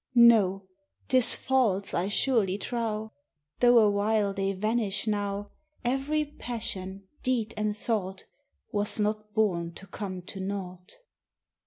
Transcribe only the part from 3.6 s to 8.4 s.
awhile they vanish now; Every passion, deed, and thought